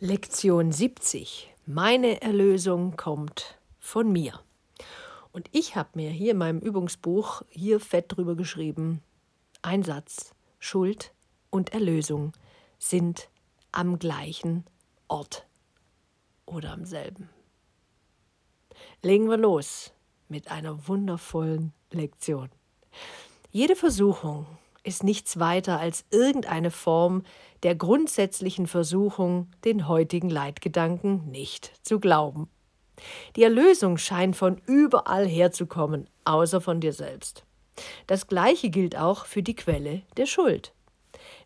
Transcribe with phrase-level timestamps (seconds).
[0.00, 1.52] Lektion 70.
[1.66, 4.38] Meine Erlösung kommt von mir.
[5.32, 9.02] Und ich habe mir hier in meinem Übungsbuch hier fett drüber geschrieben:
[9.60, 11.12] Einsatz, Schuld
[11.50, 12.32] und Erlösung
[12.78, 13.28] sind
[13.72, 14.64] am gleichen
[15.08, 15.48] Ort
[16.46, 17.28] oder am selben.
[19.02, 19.92] Legen wir los
[20.28, 22.50] mit einer wundervollen Lektion.
[23.50, 24.46] Jede Versuchung
[24.88, 27.22] ist nichts weiter als irgendeine Form
[27.62, 32.48] der grundsätzlichen Versuchung, den heutigen Leitgedanken nicht zu glauben.
[33.36, 37.44] Die Erlösung scheint von überall herzukommen, außer von dir selbst.
[38.08, 40.72] Das gleiche gilt auch für die Quelle der Schuld.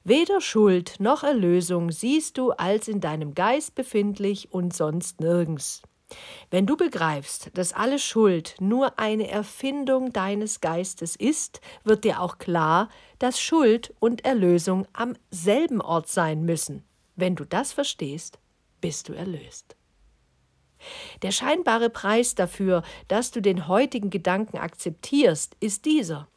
[0.04, 5.82] Weder Schuld noch Erlösung siehst du als in deinem Geist befindlich und sonst nirgends.
[6.50, 12.38] Wenn du begreifst, dass alle Schuld nur eine Erfindung deines Geistes ist, wird dir auch
[12.38, 12.88] klar,
[13.18, 16.84] dass Schuld und Erlösung am selben Ort sein müssen.
[17.16, 18.38] Wenn du das verstehst,
[18.80, 19.76] bist du erlöst.
[21.22, 26.28] Der scheinbare Preis dafür, dass du den heutigen Gedanken akzeptierst, ist dieser.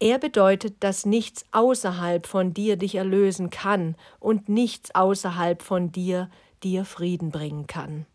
[0.00, 6.30] Er bedeutet, dass nichts außerhalb von dir dich erlösen kann und nichts außerhalb von dir
[6.62, 8.06] dir Frieden bringen kann.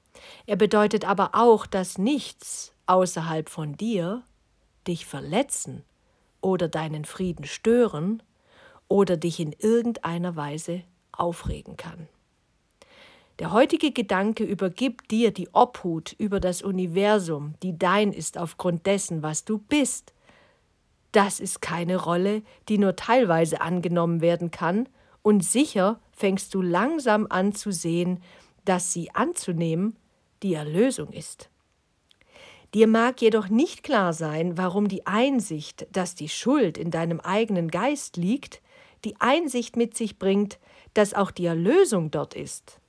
[0.46, 4.24] Er bedeutet aber auch, dass nichts außerhalb von dir
[4.88, 5.84] dich verletzen
[6.42, 8.22] oder deinen Frieden stören
[8.88, 12.08] oder dich in irgendeiner Weise aufregen kann.
[13.40, 19.24] Der heutige Gedanke übergibt dir die Obhut über das Universum, die dein ist aufgrund dessen,
[19.24, 20.14] was du bist.
[21.12, 24.88] Das ist keine Rolle, die nur teilweise angenommen werden kann,
[25.24, 28.22] und sicher fängst du langsam an zu sehen,
[28.66, 29.96] dass sie anzunehmen
[30.44, 31.50] die Erlösung ist.
[32.74, 37.70] Dir mag jedoch nicht klar sein, warum die Einsicht, dass die Schuld in deinem eigenen
[37.70, 38.62] Geist liegt,
[39.06, 40.60] die Einsicht mit sich bringt,
[40.94, 42.80] dass auch die Erlösung dort ist.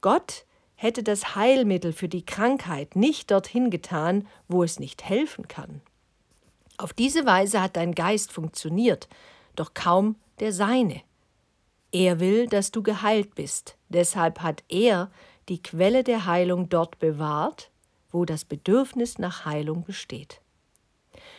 [0.00, 0.44] Gott
[0.76, 5.80] hätte das Heilmittel für die Krankheit nicht dorthin getan, wo es nicht helfen kann.
[6.78, 9.08] Auf diese Weise hat dein Geist funktioniert,
[9.56, 11.02] doch kaum der seine.
[11.92, 15.10] Er will, dass du geheilt bist, deshalb hat er
[15.50, 17.70] die Quelle der Heilung dort bewahrt,
[18.10, 20.40] wo das Bedürfnis nach Heilung besteht.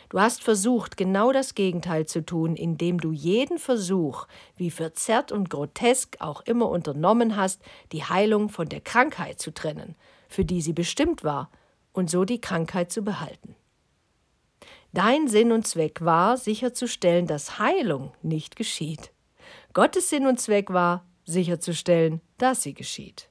[0.10, 4.28] Du hast versucht, genau das Gegenteil zu tun, indem du jeden Versuch,
[4.58, 7.62] wie verzerrt und grotesk auch immer unternommen hast,
[7.94, 9.96] die Heilung von der Krankheit zu trennen,
[10.28, 11.50] für die sie bestimmt war,
[11.94, 13.56] und so die Krankheit zu behalten.
[14.92, 19.14] Dein Sinn und Zweck war, sicherzustellen, dass Heilung nicht geschieht.
[19.72, 23.31] Gottes Sinn und Zweck war, sicherzustellen, dass sie geschieht.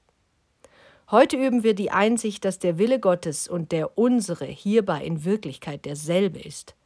[1.11, 5.85] Heute üben wir die Einsicht, dass der Wille Gottes und der unsere hierbei in Wirklichkeit
[5.85, 6.77] derselbe ist.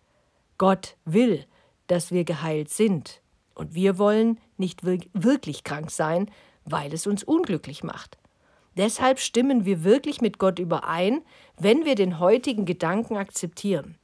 [0.57, 1.45] Gott will,
[1.89, 3.21] dass wir geheilt sind,
[3.55, 6.31] und wir wollen nicht wirklich krank sein,
[6.65, 8.17] weil es uns unglücklich macht.
[8.79, 11.21] Deshalb stimmen wir wirklich mit Gott überein,
[11.59, 13.99] wenn wir den heutigen Gedanken akzeptieren.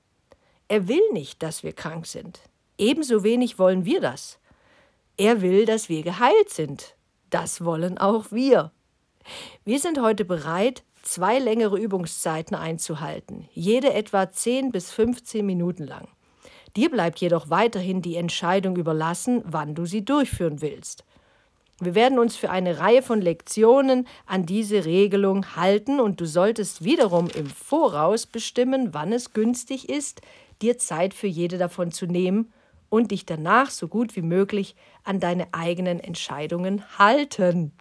[0.69, 2.41] Er will nicht, dass wir krank sind.
[2.77, 4.39] Ebenso wenig wollen wir das.
[5.17, 6.95] Er will, dass wir geheilt sind.
[7.31, 8.71] Das wollen auch wir.
[9.65, 16.09] Wir sind heute bereit, zwei längere Übungszeiten einzuhalten, jede etwa 10 bis 15 Minuten lang.
[16.77, 21.05] Dir bleibt jedoch weiterhin die Entscheidung überlassen, wann du sie durchführen willst.
[21.83, 26.85] Wir werden uns für eine Reihe von Lektionen an diese Regelung halten und du solltest
[26.85, 30.21] wiederum im Voraus bestimmen, wann es günstig ist,
[30.61, 32.53] dir Zeit für jede davon zu nehmen
[32.91, 37.73] und dich danach so gut wie möglich an deine eigenen Entscheidungen halten.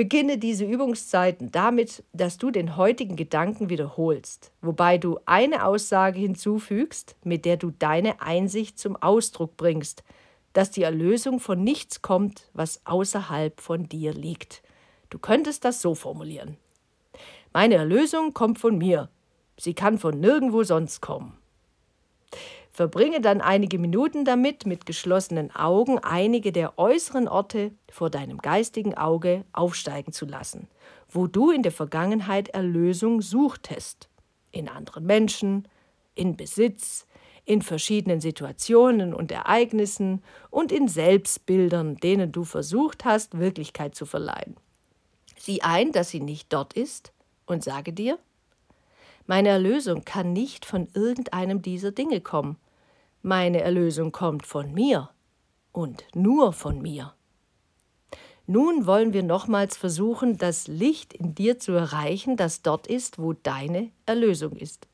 [0.00, 7.16] Beginne diese Übungszeiten damit, dass du den heutigen Gedanken wiederholst, wobei du eine Aussage hinzufügst,
[7.22, 10.02] mit der du deine Einsicht zum Ausdruck bringst,
[10.54, 14.62] dass die Erlösung von nichts kommt, was außerhalb von dir liegt.
[15.10, 16.56] Du könntest das so formulieren.
[17.52, 19.10] Meine Erlösung kommt von mir.
[19.58, 21.36] Sie kann von nirgendwo sonst kommen.
[22.72, 28.96] Verbringe dann einige Minuten damit, mit geschlossenen Augen einige der äußeren Orte vor deinem geistigen
[28.96, 30.68] Auge aufsteigen zu lassen,
[31.08, 34.08] wo du in der Vergangenheit Erlösung suchtest.
[34.52, 35.66] In anderen Menschen,
[36.14, 37.06] in Besitz,
[37.44, 44.56] in verschiedenen Situationen und Ereignissen und in Selbstbildern, denen du versucht hast, Wirklichkeit zu verleihen.
[45.36, 47.12] Sieh ein, dass sie nicht dort ist
[47.46, 48.18] und sage dir,
[49.30, 52.56] meine Erlösung kann nicht von irgendeinem dieser Dinge kommen.
[53.22, 55.10] Meine Erlösung kommt von mir
[55.70, 57.14] und nur von mir.
[58.48, 63.32] Nun wollen wir nochmals versuchen, das Licht in dir zu erreichen, das dort ist, wo
[63.32, 64.88] deine Erlösung ist.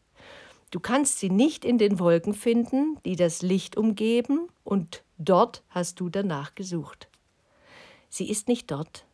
[0.71, 5.99] Du kannst sie nicht in den Wolken finden, die das Licht umgeben, und dort hast
[5.99, 7.09] du danach gesucht.
[8.11, 9.07] Sie ist nicht dort,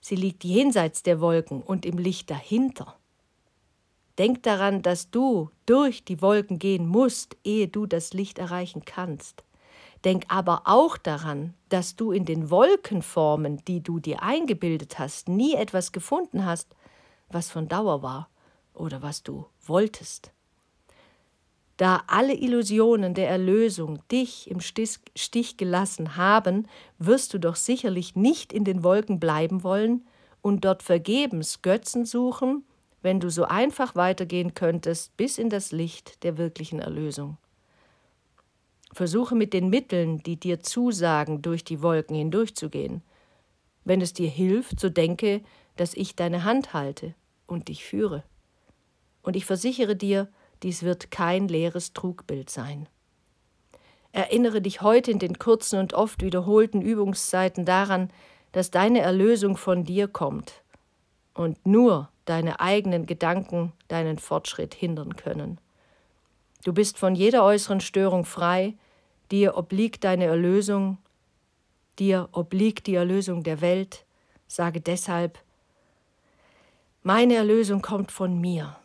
[0.00, 2.96] sie liegt jenseits der Wolken und im Licht dahinter.
[4.18, 9.42] Denk daran, dass du durch die Wolken gehen musst, ehe du das Licht erreichen kannst.
[10.04, 15.54] Denk aber auch daran, dass du in den Wolkenformen, die du dir eingebildet hast, nie
[15.54, 16.74] etwas gefunden hast,
[17.30, 18.28] was von Dauer war
[18.74, 20.32] oder was du wolltest.
[21.76, 26.68] Da alle Illusionen der Erlösung dich im Stich gelassen haben,
[26.98, 30.06] wirst du doch sicherlich nicht in den Wolken bleiben wollen
[30.42, 32.64] und dort vergebens Götzen suchen,
[33.02, 37.36] wenn du so einfach weitergehen könntest bis in das Licht der wirklichen Erlösung.
[38.92, 43.02] Versuche mit den Mitteln, die dir zusagen, durch die Wolken hindurchzugehen.
[43.84, 45.42] Wenn es dir hilft, so denke,
[45.76, 47.14] dass ich deine Hand halte
[47.46, 48.22] und dich führe.
[49.22, 50.28] Und ich versichere dir,
[50.62, 52.88] dies wird kein leeres Trugbild sein.
[54.12, 58.10] Erinnere dich heute in den kurzen und oft wiederholten Übungszeiten daran,
[58.52, 60.62] dass deine Erlösung von dir kommt
[61.32, 65.58] und nur deine eigenen Gedanken deinen Fortschritt hindern können.
[66.64, 68.72] Du bist von jeder äußeren Störung frei,
[69.30, 70.96] dir obliegt deine Erlösung,
[71.98, 74.06] dir obliegt die Erlösung der Welt.
[74.48, 75.38] Sage deshalb,
[77.02, 78.78] meine Erlösung kommt von mir.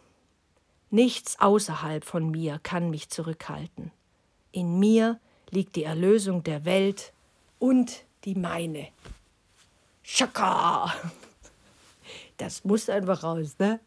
[0.89, 3.93] Nichts außerhalb von mir kann mich zurückhalten.
[4.51, 5.21] In mir
[5.51, 7.13] liegt die Erlösung der Welt
[7.59, 8.89] und die meine.
[10.03, 10.93] Schaka!
[12.37, 13.79] Das muss einfach raus, ne?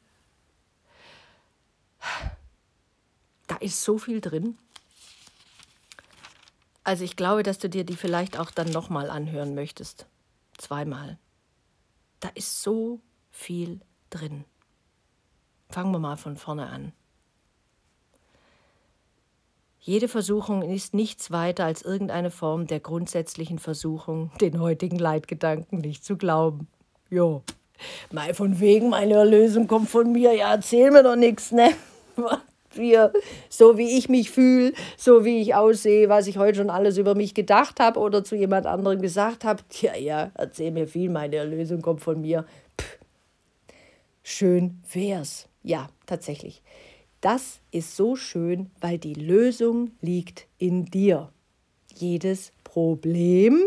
[3.46, 4.58] Da ist so viel drin.
[6.84, 10.06] Also ich glaube, dass du dir die vielleicht auch dann nochmal anhören möchtest.
[10.58, 11.18] Zweimal.
[12.20, 13.00] Da ist so
[13.30, 13.80] viel
[14.10, 14.44] drin.
[15.68, 16.92] Fangen wir mal von vorne an.
[19.78, 26.04] Jede Versuchung ist nichts weiter als irgendeine Form der grundsätzlichen Versuchung, den heutigen Leitgedanken nicht
[26.04, 26.68] zu glauben.
[27.08, 27.42] Jo.
[28.12, 30.34] Mal von wegen, meine Erlösung kommt von mir.
[30.34, 31.70] Ja, erzähl mir doch nichts, ne?
[32.72, 33.12] Wir,
[33.48, 37.16] so wie ich mich fühle, so wie ich aussehe, was ich heute schon alles über
[37.16, 39.60] mich gedacht habe oder zu jemand anderem gesagt habe.
[39.68, 42.44] Tja, ja, erzähl mir viel, meine Erlösung kommt von mir.
[42.80, 42.98] Pff.
[44.22, 45.48] Schön wär's.
[45.64, 46.62] Ja, tatsächlich.
[47.20, 51.30] Das ist so schön, weil die Lösung liegt in dir.
[51.94, 53.62] Jedes Problem,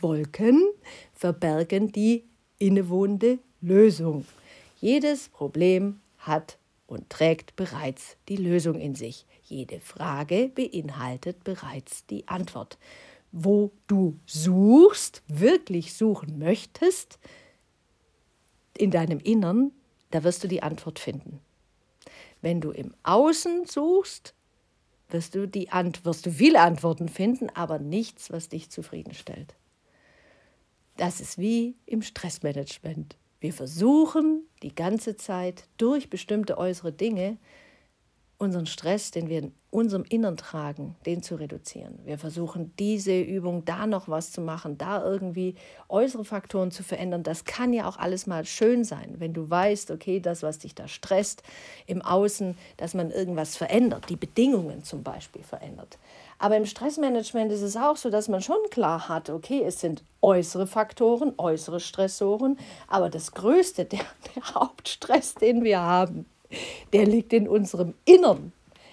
[0.00, 0.62] Wolken,
[1.12, 2.24] verbergen die
[2.60, 4.24] innewohnende Lösung.
[4.80, 9.26] Jedes Problem hat und trägt bereits die Lösung in sich.
[9.42, 12.78] Jede Frage beinhaltet bereits die Antwort.
[13.32, 17.18] Wo du suchst, wirklich suchen möchtest,
[18.76, 19.72] in deinem Innern,
[20.10, 21.40] da wirst du die Antwort finden.
[22.42, 24.34] Wenn du im Außen suchst,
[25.10, 29.54] wirst du, die Ant wirst du viele Antworten finden, aber nichts, was dich zufriedenstellt.
[31.00, 33.16] Das ist wie im Stressmanagement.
[33.40, 37.38] Wir versuchen die ganze Zeit durch bestimmte äußere Dinge
[38.40, 41.98] unseren Stress, den wir in unserem Innern tragen, den zu reduzieren.
[42.04, 45.54] Wir versuchen diese Übung da noch was zu machen, da irgendwie
[45.90, 47.22] äußere Faktoren zu verändern.
[47.22, 50.74] Das kann ja auch alles mal schön sein, wenn du weißt, okay, das, was dich
[50.74, 51.42] da stresst
[51.86, 55.98] im Außen, dass man irgendwas verändert, die Bedingungen zum Beispiel verändert.
[56.38, 60.02] Aber im Stressmanagement ist es auch so, dass man schon klar hat, okay, es sind
[60.22, 62.58] äußere Faktoren, äußere Stressoren,
[62.88, 64.00] aber das Größte, der,
[64.34, 66.24] der Hauptstress, den wir haben,
[66.92, 68.52] der liegt in unserem Innern.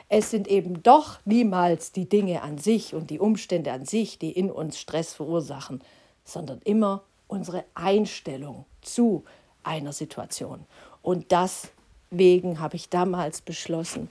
[0.10, 4.32] Es sind eben doch niemals die Dinge an sich und die Umstände an sich, die
[4.32, 5.82] in uns Stress verursachen,
[6.24, 9.24] sondern immer unsere Einstellung zu
[9.64, 10.66] einer Situation.
[11.02, 14.10] Und deswegen habe ich damals beschlossen,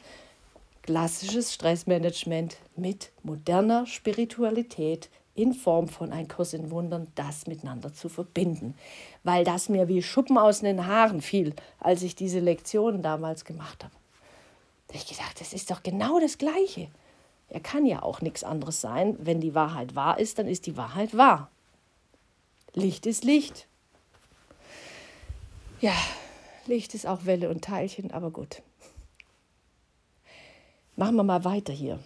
[0.82, 8.08] klassisches Stressmanagement mit moderner Spiritualität in Form von ein Kurs in Wundern, das miteinander zu
[8.08, 8.74] verbinden.
[9.22, 13.84] Weil das mir wie Schuppen aus den Haaren fiel, als ich diese Lektionen damals gemacht
[13.84, 13.94] habe.
[14.88, 16.88] Da habe ich gedacht, das ist doch genau das Gleiche.
[17.48, 19.16] Er kann ja auch nichts anderes sein.
[19.18, 21.50] Wenn die Wahrheit wahr ist, dann ist die Wahrheit wahr.
[22.74, 23.66] Licht ist Licht.
[25.80, 25.94] Ja,
[26.66, 28.62] Licht ist auch Welle und Teilchen, aber gut.
[30.96, 31.98] Machen wir mal weiter hier.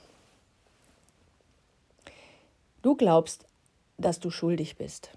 [2.82, 3.44] Du glaubst,
[3.98, 5.10] dass du schuldig bist.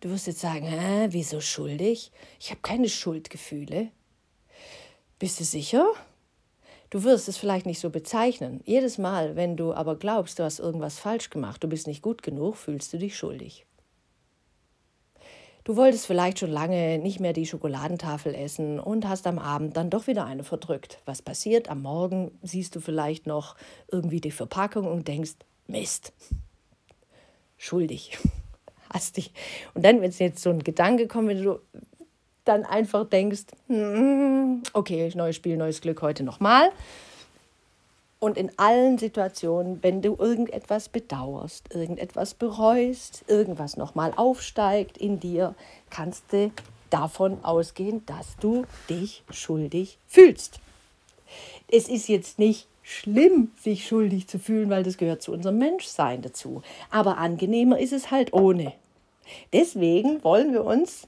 [0.00, 2.10] Du wirst jetzt sagen, Hä, wieso schuldig?
[2.40, 3.90] Ich habe keine Schuldgefühle.
[5.18, 5.86] Bist du sicher?
[6.88, 8.60] Du wirst es vielleicht nicht so bezeichnen.
[8.64, 12.22] Jedes Mal, wenn du aber glaubst, du hast irgendwas falsch gemacht, du bist nicht gut
[12.22, 13.66] genug, fühlst du dich schuldig.
[15.64, 19.90] Du wolltest vielleicht schon lange nicht mehr die Schokoladentafel essen und hast am Abend dann
[19.90, 20.98] doch wieder eine verdrückt.
[21.04, 21.68] Was passiert?
[21.68, 23.56] Am Morgen siehst du vielleicht noch
[23.88, 26.12] irgendwie die Verpackung und denkst, Mist.
[27.56, 28.18] Schuldig.
[28.92, 29.32] hast dich.
[29.74, 31.58] Und dann, wenn es jetzt so ein Gedanke kommt, wenn du
[32.44, 36.70] dann einfach denkst, hm, okay, neues Spiel, neues Glück, heute nochmal.
[38.18, 45.54] Und in allen Situationen, wenn du irgendetwas bedauerst, irgendetwas bereust, irgendwas nochmal aufsteigt in dir,
[45.90, 46.52] kannst du
[46.90, 50.60] davon ausgehen, dass du dich schuldig fühlst.
[51.68, 56.22] Es ist jetzt nicht schlimm, sich schuldig zu fühlen, weil das gehört zu unserem Menschsein
[56.22, 56.62] dazu.
[56.90, 58.72] Aber angenehmer ist es halt ohne.
[59.52, 61.06] Deswegen wollen wir uns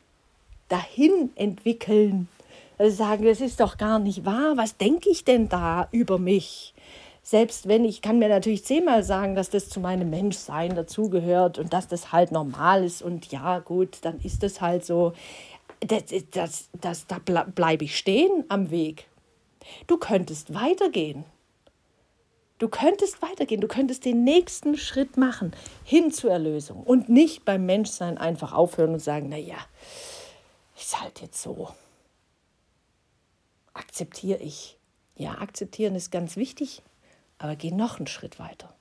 [0.68, 2.28] dahin entwickeln.
[2.78, 4.56] Also sagen, das ist doch gar nicht wahr.
[4.56, 6.74] Was denke ich denn da über mich?
[7.22, 11.72] Selbst wenn ich kann mir natürlich zehnmal sagen, dass das zu meinem Menschsein dazugehört und
[11.72, 15.14] dass das halt normal ist und ja, gut, dann ist das halt so.
[15.80, 19.06] Das, das, das, da bleibe ich stehen am Weg.
[19.86, 21.24] Du könntest weitergehen.
[22.64, 25.52] Du könntest weitergehen, du könntest den nächsten Schritt machen
[25.84, 29.58] hin zur Erlösung und nicht beim Menschsein einfach aufhören und sagen, naja,
[30.74, 31.74] ist halt jetzt so.
[33.74, 34.78] Akzeptiere ich.
[35.14, 36.80] Ja, akzeptieren ist ganz wichtig,
[37.36, 38.74] aber geh noch einen Schritt weiter.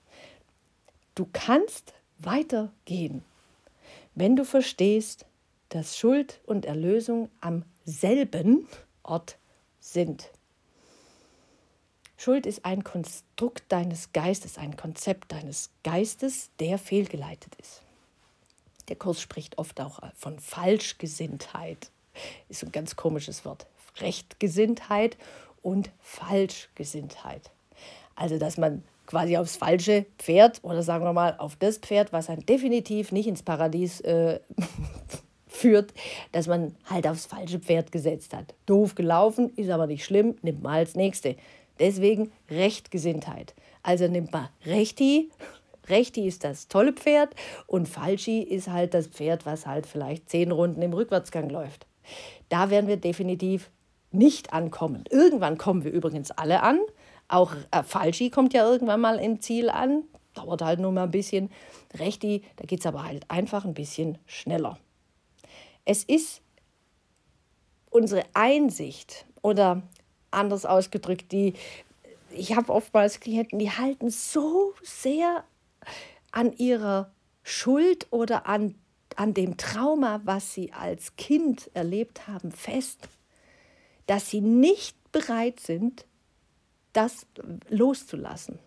[1.14, 3.22] Du kannst weitergehen,
[4.16, 5.26] wenn du verstehst,
[5.68, 8.66] dass Schuld und Erlösung am selben
[9.04, 9.36] Ort
[9.82, 10.30] sind.
[12.18, 17.82] Schuld ist ein Konstrukt deines Geistes, ein Konzept deines Geistes, der fehlgeleitet ist.
[18.88, 21.90] Der Kurs spricht oft auch von Falschgesinntheit.
[22.50, 23.66] Ist ein ganz komisches Wort.
[24.00, 25.18] Rechtgesinntheit
[25.62, 27.52] und Falschgesinntheit.
[28.16, 32.30] Also, dass man quasi aufs falsche Pferd oder sagen wir mal auf das Pferd, was
[32.30, 34.40] einen definitiv nicht ins Paradies äh,
[35.48, 35.94] führt,
[36.32, 38.54] dass man halt aufs falsche Pferd gesetzt hat.
[38.66, 41.36] Doof gelaufen, ist aber nicht schlimm, nimmt mal als nächste.
[41.80, 43.54] Deswegen Rechtgesinntheit.
[43.82, 45.32] Also nimmt man Rechti.
[45.88, 47.36] Rechti ist das tolle Pferd
[47.68, 51.88] und Falschi ist halt das Pferd, was halt vielleicht zehn Runden im Rückwärtsgang läuft.
[52.50, 53.70] Da werden wir definitiv
[54.12, 55.04] nicht ankommen.
[55.10, 56.80] Irgendwann kommen wir übrigens alle an.
[57.28, 60.04] Auch äh, Falschi kommt ja irgendwann mal im Ziel an.
[60.34, 61.50] Dauert halt nur mal ein bisschen.
[61.96, 64.78] Rechti, da geht es aber halt einfach ein bisschen schneller.
[65.86, 66.42] Es ist
[67.90, 69.84] unsere Einsicht oder
[70.34, 71.54] anders ausgedrückt, die,
[72.32, 75.44] ich habe oftmals Klienten, die halten so sehr
[76.32, 77.12] an ihrer
[77.44, 78.76] Schuld oder an,
[79.16, 83.00] an dem Trauma, was sie als Kind erlebt haben, fest,
[84.08, 86.06] dass sie nicht bereit sind,
[86.94, 87.26] das
[87.70, 88.60] loszulassen.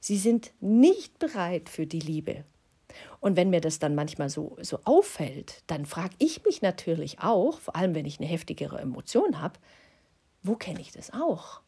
[0.00, 2.44] Sie sind nicht bereit für die Liebe.
[3.20, 7.58] Und wenn mir das dann manchmal so, so auffällt, dann frage ich mich natürlich auch,
[7.58, 9.58] vor allem wenn ich eine heftigere Emotion habe,
[10.44, 11.60] wo kenne ich das auch?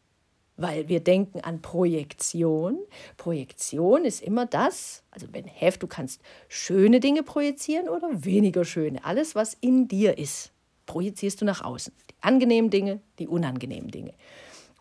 [0.55, 2.79] Weil wir denken an Projektion.
[3.17, 9.03] Projektion ist immer das, also wenn Heft, du kannst schöne Dinge projizieren oder weniger schöne.
[9.03, 10.51] Alles, was in dir ist,
[10.85, 11.93] projizierst du nach außen.
[12.09, 14.13] Die angenehmen Dinge, die unangenehmen Dinge.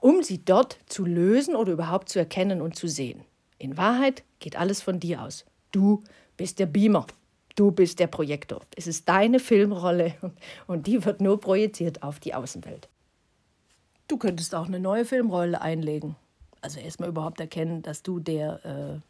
[0.00, 3.22] Um sie dort zu lösen oder überhaupt zu erkennen und zu sehen.
[3.58, 5.44] In Wahrheit geht alles von dir aus.
[5.72, 6.02] Du
[6.36, 7.06] bist der Beamer.
[7.54, 8.60] Du bist der Projektor.
[8.76, 10.14] Es ist deine Filmrolle
[10.66, 12.88] und die wird nur projiziert auf die Außenwelt.
[14.08, 16.16] Du könntest auch eine neue Filmrolle einlegen.
[16.60, 19.00] Also erstmal überhaupt erkennen, dass du der äh,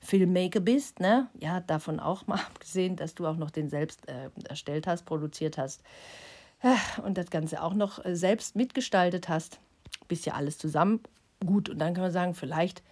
[0.00, 1.00] Filmmaker bist.
[1.00, 1.28] Ne?
[1.38, 5.58] Ja, davon auch mal abgesehen, dass du auch noch den selbst äh, erstellt hast, produziert
[5.58, 5.82] hast
[6.62, 9.58] äh, und das Ganze auch noch äh, selbst mitgestaltet hast.
[10.06, 11.00] Bist ja alles zusammen.
[11.44, 12.82] Gut, und dann kann man sagen, vielleicht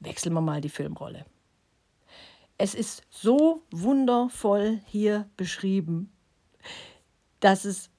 [0.00, 1.24] wechseln wir mal die Filmrolle.
[2.58, 6.10] Es ist so wundervoll hier beschrieben,
[7.40, 7.90] dass es,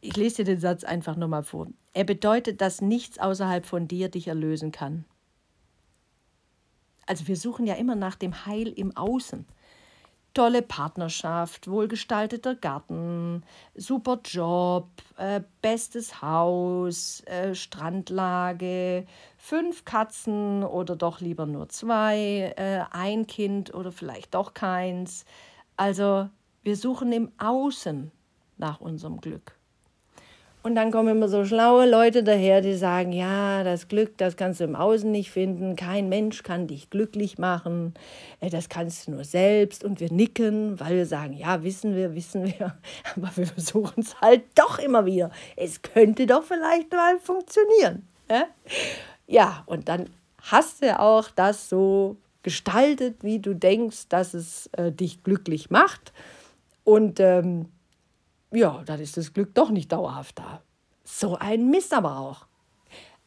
[0.00, 4.08] ich lese dir den Satz einfach nochmal vor, er bedeutet, dass nichts außerhalb von dir
[4.08, 5.04] dich erlösen kann.
[7.06, 9.46] Also wir suchen ja immer nach dem Heil im Außen.
[10.32, 13.44] Tolle Partnerschaft, wohlgestalteter Garten,
[13.76, 22.80] super Job, äh, bestes Haus, äh, Strandlage, fünf Katzen oder doch lieber nur zwei, äh,
[22.90, 25.24] ein Kind oder vielleicht doch keins.
[25.76, 26.28] Also
[26.64, 28.10] wir suchen im Außen
[28.56, 29.56] nach unserem Glück.
[30.64, 34.60] Und dann kommen immer so schlaue Leute daher, die sagen, ja, das Glück, das kannst
[34.60, 37.92] du im Außen nicht finden, kein Mensch kann dich glücklich machen,
[38.40, 39.84] äh, das kannst du nur selbst.
[39.84, 42.78] Und wir nicken, weil wir sagen, ja, wissen wir, wissen wir,
[43.14, 45.30] aber wir versuchen es halt doch immer wieder.
[45.54, 48.08] Es könnte doch vielleicht mal funktionieren.
[49.26, 50.08] Ja, und dann
[50.40, 56.14] hast du auch das so gestaltet, wie du denkst, dass es äh, dich glücklich macht.
[56.84, 57.66] Und ähm,
[58.54, 60.62] ja, dann ist das Glück doch nicht dauerhaft da.
[61.04, 62.46] So ein Mist aber auch.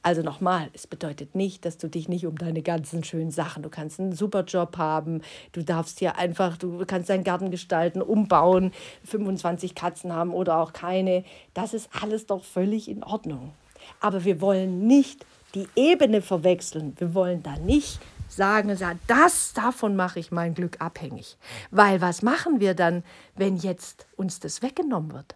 [0.03, 3.69] Also nochmal, es bedeutet nicht, dass du dich nicht um deine ganzen schönen Sachen, du
[3.69, 8.71] kannst einen super Job haben, du darfst hier einfach, du kannst deinen Garten gestalten, umbauen,
[9.03, 11.25] 25 Katzen haben oder auch keine.
[11.53, 13.51] Das ist alles doch völlig in Ordnung.
[13.99, 16.93] Aber wir wollen nicht die Ebene verwechseln.
[16.97, 17.99] Wir wollen da nicht
[18.37, 18.75] sagen,
[19.07, 21.37] das davon mache ich mein Glück abhängig.
[21.71, 23.03] Weil was machen wir dann,
[23.35, 25.35] wenn jetzt uns das weggenommen wird?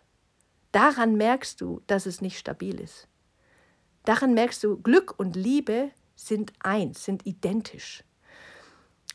[0.72, 3.08] Daran merkst du, dass es nicht stabil ist.
[4.06, 8.04] Daran merkst du, Glück und Liebe sind eins, sind identisch.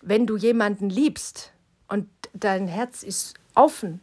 [0.02, 1.52] Wenn du jemanden liebst
[1.88, 4.00] und dein Herz ist offen,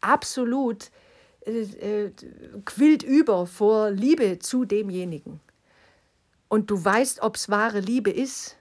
[0.00, 0.90] absolut
[1.44, 1.60] äh,
[2.06, 2.12] äh,
[2.64, 5.40] quillt über vor Liebe zu demjenigen
[6.48, 8.56] und du weißt, ob es wahre Liebe ist,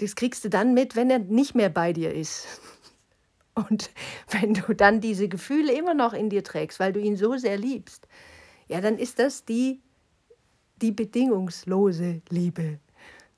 [0.00, 2.46] das kriegst du dann mit, wenn er nicht mehr bei dir ist.
[3.54, 3.90] Und
[4.30, 7.56] wenn du dann diese Gefühle immer noch in dir trägst, weil du ihn so sehr
[7.56, 8.06] liebst,
[8.68, 9.80] ja, dann ist das die
[10.82, 12.78] die bedingungslose Liebe.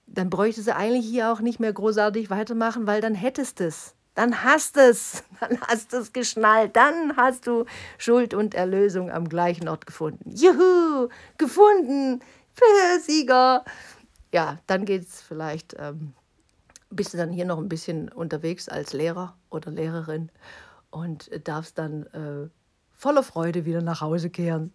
[0.07, 3.95] Dann bräuchtest du eigentlich hier auch nicht mehr großartig weitermachen, weil dann hättest es.
[4.15, 7.65] Dann hast es, dann hast es geschnallt, dann hast du
[7.99, 10.31] Schuld und Erlösung am gleichen Ort gefunden.
[10.35, 12.21] Juhu, gefunden,
[13.07, 13.65] Sieger.
[14.33, 16.15] Ja, dann geht es vielleicht, ähm,
[16.91, 20.31] bist du dann hier noch ein bisschen unterwegs als Lehrer oder Lehrerin
[20.91, 22.49] und darfst dann äh,
[22.97, 24.73] voller Freude wieder nach Hause kehren.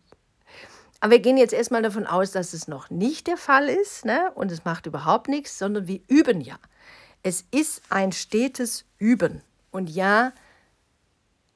[0.99, 4.31] Aber wir gehen jetzt erstmal davon aus, dass es noch nicht der Fall ist ne?
[4.35, 6.55] und es macht überhaupt nichts, sondern wir üben ja.
[7.23, 9.41] Es ist ein stetes Üben.
[9.71, 10.31] Und ja,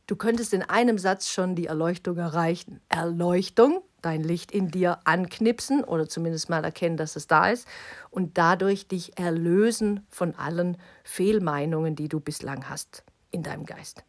[0.05, 2.81] du könntest in einem Satz schon die Erleuchtung erreichen.
[2.89, 7.67] Erleuchtung, dein Licht in dir anknipsen oder zumindest mal erkennen, dass es da ist
[8.09, 14.03] und dadurch dich erlösen von allen Fehlmeinungen, die du bislang hast in deinem Geist.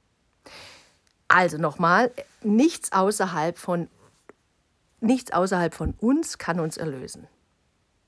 [1.28, 3.88] Also nochmal, nichts außerhalb von
[5.00, 7.28] Nichts außerhalb von uns kann uns erlösen.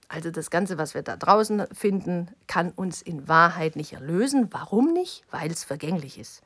[0.08, 4.48] Also das Ganze, was wir da draußen finden, kann uns in Wahrheit nicht erlösen.
[4.50, 5.22] Warum nicht?
[5.30, 6.42] Weil es vergänglich ist.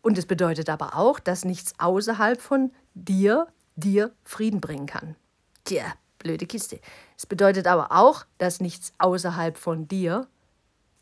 [0.00, 5.16] Und es bedeutet aber auch, dass nichts außerhalb von dir dir Frieden bringen kann.
[5.64, 6.80] Tja, blöde Kiste.
[7.16, 10.26] Es bedeutet aber auch, dass nichts außerhalb von dir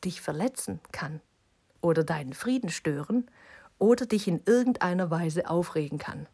[0.04, 1.20] dich verletzen kann
[1.80, 3.28] oder deinen Frieden stören
[3.78, 6.26] oder dich in irgendeiner Weise aufregen kann.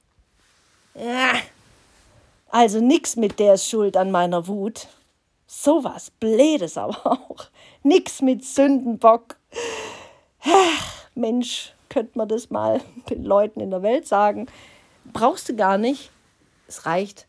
[2.48, 4.88] Also nix mit der ist schuld an meiner Wut.
[5.46, 7.46] Sowas Blädes aber auch.
[7.82, 9.36] Nix mit Sündenbock.
[11.14, 14.46] Mensch, könnte man das mal den Leuten in der Welt sagen.
[15.12, 16.10] Brauchst du gar nicht.
[16.68, 17.26] Es reicht,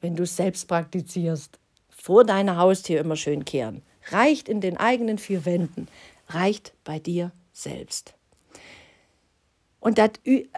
[0.00, 1.58] wenn du es selbst praktizierst.
[1.90, 3.82] Vor deiner Haustür immer schön kehren.
[4.10, 5.88] Reicht in den eigenen vier Wänden.
[6.28, 8.14] Reicht bei dir selbst.
[9.80, 10.08] Und da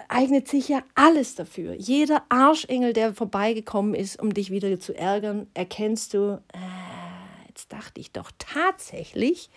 [0.08, 1.74] eignet sich ja alles dafür.
[1.74, 8.00] Jeder Arschengel, der vorbeigekommen ist, um dich wieder zu ärgern, erkennst du, äh, jetzt dachte
[8.00, 9.50] ich doch tatsächlich,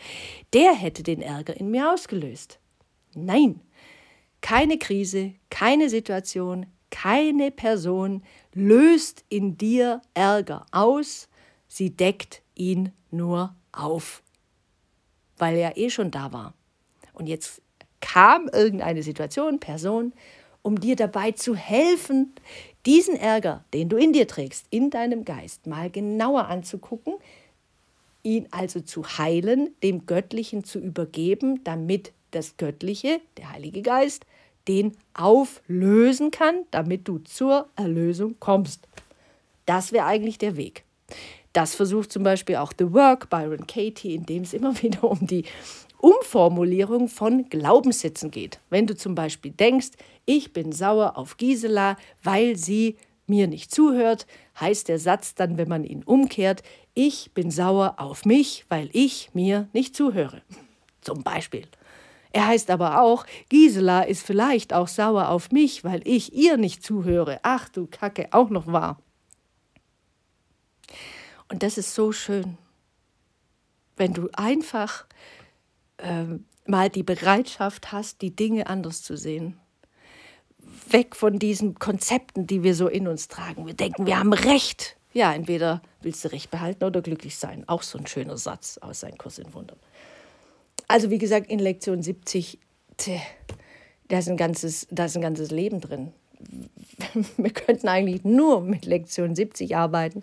[0.54, 2.60] der hätte den Ärger in mir ausgelöst.
[3.14, 3.62] Nein,
[4.42, 8.22] keine Krise, keine Situation, keine Person
[8.54, 11.28] löst in dir Ärger aus,
[11.68, 14.22] sie deckt ihn nur auf,
[15.38, 16.54] weil er eh schon da war.
[17.14, 17.62] Und jetzt
[18.02, 20.14] kam irgendeine Situation, Person,
[20.62, 22.34] um dir dabei zu helfen,
[22.86, 27.16] diesen Ärger, den du in dir trägst, in deinem Geist mal genauer anzugucken,
[28.24, 34.26] ihn also zu heilen, dem Göttlichen zu übergeben, damit das Göttliche, der Heilige Geist,
[34.68, 38.88] den auflösen kann, damit du zur Erlösung kommst.
[39.66, 40.84] Das wäre eigentlich der Weg.
[41.54, 45.26] Das versucht zum Beispiel auch The Work, Byron Katie, in dem es immer wieder um
[45.26, 45.46] die
[45.98, 48.60] Umformulierung von Glaubenssätzen geht.
[48.70, 49.90] Wenn du zum Beispiel denkst,
[50.26, 52.98] ich bin sauer auf Gisela, weil sie
[53.28, 54.26] mir nicht zuhört,
[54.60, 59.30] heißt der Satz dann, wenn man ihn umkehrt, ich bin sauer auf mich, weil ich
[59.34, 60.42] mir nicht zuhöre.
[61.02, 61.68] Zum Beispiel.
[62.34, 66.84] Er heißt aber auch, Gisela ist vielleicht auch sauer auf mich, weil ich ihr nicht
[66.84, 67.40] zuhöre.
[67.44, 69.02] Ach du Kacke, auch noch wahr.
[71.50, 72.58] Und das ist so schön,
[73.98, 75.06] wenn du einfach
[75.98, 76.26] äh,
[76.66, 79.60] mal die Bereitschaft hast, die Dinge anders zu sehen.
[80.90, 83.68] Weg von diesen Konzepten, die wir so in uns tragen.
[83.68, 84.96] Wir denken, wir haben Recht.
[85.14, 87.68] Ja, entweder willst du Recht behalten oder glücklich sein.
[87.68, 89.78] Auch so ein schöner Satz aus seinem Kurs in Wundern.
[90.92, 92.60] Also wie gesagt, in Lektion 70,
[92.98, 93.12] tch,
[94.10, 96.12] da ist ein ganzes, da ist ein ganzes Leben drin.
[97.38, 100.22] Wir könnten eigentlich nur mit Lektion 70 arbeiten.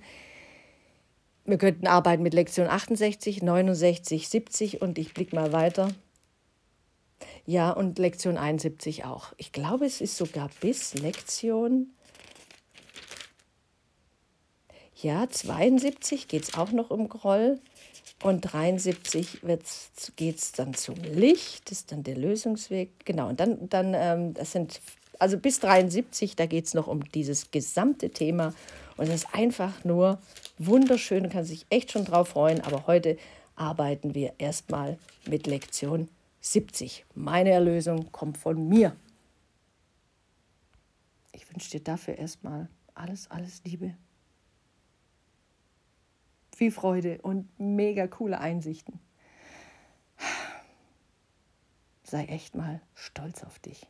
[1.46, 5.88] Wir könnten arbeiten mit Lektion 68, 69, 70 und ich blicke mal weiter.
[7.46, 9.33] Ja, und Lektion 71 auch.
[9.38, 11.94] Ich glaube, es ist sogar bis Lektion.
[15.00, 17.61] Ja, 72 geht es auch noch um Groll.
[18.24, 19.42] Und 73
[20.16, 22.90] geht es dann zum Licht, das ist dann der Lösungsweg.
[23.04, 24.80] Genau, und dann, dann ähm, das sind,
[25.20, 28.54] also bis 73, da geht es noch um dieses gesamte Thema.
[28.96, 30.18] Und es ist einfach nur
[30.58, 32.61] wunderschön, man kann sich echt schon drauf freuen.
[32.62, 33.18] Aber heute
[33.54, 36.08] arbeiten wir erstmal mit Lektion
[36.40, 37.04] 70.
[37.14, 38.96] Meine Erlösung kommt von mir.
[41.30, 43.94] Ich wünsche dir dafür erstmal alles, alles Liebe
[46.59, 48.99] viel Freude und mega coole Einsichten.
[52.03, 53.87] Sei echt mal stolz auf dich.